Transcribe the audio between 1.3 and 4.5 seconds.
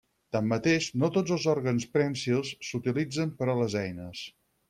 els òrgans prènsils s'utilitzen per a les eines.